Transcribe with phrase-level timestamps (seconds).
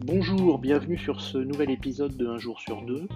[0.00, 3.06] Bonjour, bienvenue sur ce nouvel épisode de Un jour sur deux,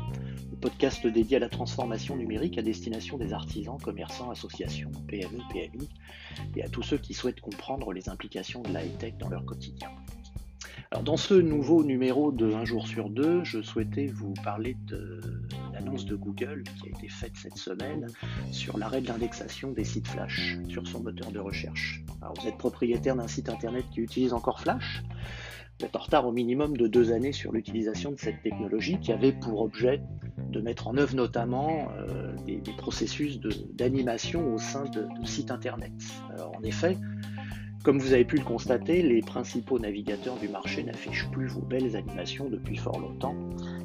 [0.51, 5.89] le podcast dédié à la transformation numérique à destination des artisans, commerçants, associations, PME, PMI
[6.57, 9.89] et à tous ceux qui souhaitent comprendre les implications de la high-tech dans leur quotidien.
[11.05, 15.21] Dans ce nouveau numéro de Un jour sur deux, je souhaitais vous parler de
[15.73, 18.07] l'annonce de Google qui a été faite cette semaine
[18.51, 22.03] sur l'arrêt de l'indexation des sites Flash sur son moteur de recherche.
[22.23, 25.03] Vous êtes propriétaire d'un site internet qui utilise encore Flash
[25.81, 29.13] vous êtes en retard au minimum de deux années sur l'utilisation de cette technologie qui
[29.13, 30.03] avait pour objet
[30.51, 33.41] de mettre en œuvre notamment euh, des, processus
[33.73, 35.93] d'animation au sein de, sites internet.
[36.55, 36.99] En effet,
[37.83, 41.97] comme vous avez pu le constater, les principaux navigateurs du marché n'affichent plus vos belles
[41.97, 43.35] animations depuis fort longtemps.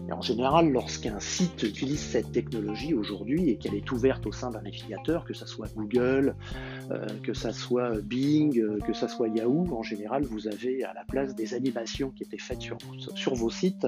[0.08, 4.52] Et en général, lorsqu'un site utilise cette technologie aujourd'hui et qu'elle est ouverte au sein
[4.52, 6.36] d'un navigateur, que ce soit Google,
[6.92, 10.94] euh, que ce soit Bing, euh, que ce soit Yahoo, en général, vous avez à
[10.94, 12.78] la place des animations qui étaient faites sur,
[13.16, 13.88] sur vos sites,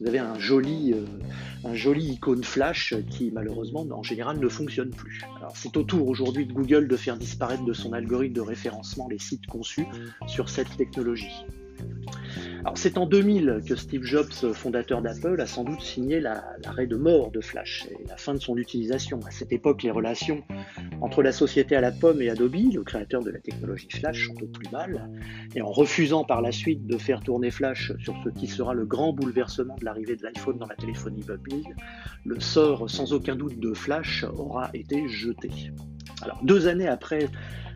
[0.00, 1.04] vous avez un joli, euh,
[1.64, 5.20] un joli icône flash qui malheureusement en général ne fonctionne plus.
[5.36, 9.08] Alors c'est au tour aujourd'hui de Google de faire disparaître de son algorithme de référencement
[9.08, 9.86] les sites conçus
[10.26, 11.44] sur cette technologie.
[12.74, 17.30] C'est en 2000 que Steve Jobs, fondateur d'Apple, a sans doute signé l'arrêt de mort
[17.30, 19.20] de Flash et la fin de son utilisation.
[19.26, 20.42] À cette époque, les relations
[21.00, 24.42] entre la société à la pomme et Adobe, le créateur de la technologie Flash, sont
[24.42, 25.10] au plus mal.
[25.54, 28.86] Et en refusant par la suite de faire tourner Flash sur ce qui sera le
[28.86, 31.74] grand bouleversement de l'arrivée de l'iPhone dans la téléphonie mobile,
[32.24, 35.50] le sort sans aucun doute de Flash aura été jeté.
[36.22, 37.28] Alors deux années après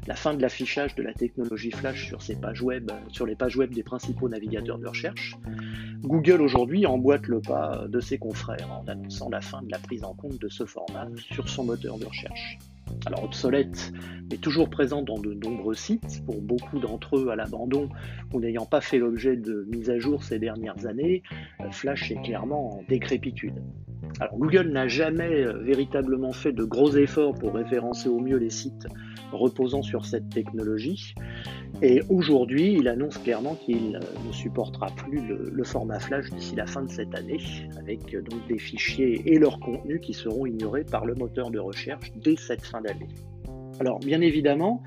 [0.06, 2.18] la fin de l'affichage de la technologie Flash sur,
[2.62, 5.36] web, sur les pages web des principaux navigateurs de recherche,
[6.02, 10.04] Google aujourd'hui emboîte le pas de ses confrères en annonçant la fin de la prise
[10.04, 12.58] en compte de ce format sur son moteur de recherche.
[13.06, 13.92] Alors obsolète,
[14.30, 17.88] mais toujours présent dans de nombreux sites, pour beaucoup d'entre eux à l'abandon
[18.32, 21.22] ou n'ayant pas fait l'objet de mise à jour ces dernières années,
[21.70, 23.62] Flash est clairement en décrépitude.
[24.20, 28.50] Alors Google n'a jamais euh, véritablement fait de gros efforts pour référencer au mieux les
[28.50, 28.86] sites
[29.32, 31.14] reposant sur cette technologie.
[31.82, 36.82] Et aujourd'hui, il annonce clairement qu'il ne supportera plus le, format Flash d'ici la fin
[36.82, 37.40] de cette année,
[37.78, 41.58] avec euh, donc des fichiers et leurs contenus qui seront ignorés par le moteur de
[41.58, 43.08] recherche dès cette fin d'année.
[43.80, 44.82] Alors, bien évidemment,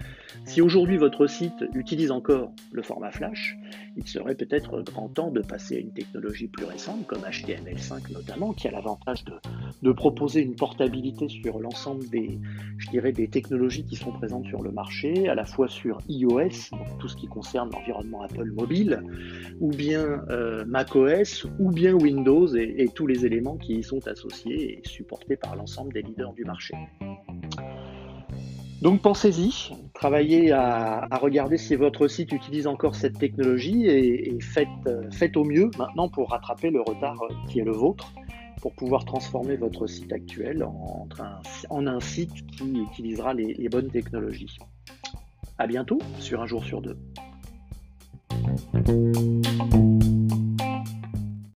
[0.46, 3.58] si aujourd'hui votre site utilise encore le format Flash,
[3.98, 8.54] il serait peut-être grand temps de passer à une technologie plus récente, comme HTML5 notamment,
[8.54, 9.26] qui a l'avantage
[9.82, 12.40] de, proposer une portabilité sur l'ensemble des,
[13.30, 17.18] technologies qui sont présentes sur le marché, à la fois sur iOS, donc tout ce
[17.18, 19.04] qui concerne l'environnement Apple mobile,
[19.60, 24.80] ou bien euh, macOS, ou bien Windows et tous les éléments qui y sont associés
[24.80, 26.74] et supportés par l'ensemble des leaders du marché.
[28.82, 34.38] Donc pensez-y, travaillez à, regarder si votre site utilise encore cette technologie et,
[34.88, 38.14] euh, faites, au mieux maintenant pour rattraper le retard euh, qui est le vôtre,
[38.62, 41.08] pour pouvoir transformer votre site actuel en,
[41.88, 44.58] un, site qui utilisera les, les bonnes technologies.
[45.58, 46.98] À bientôt sur un jour sur deux.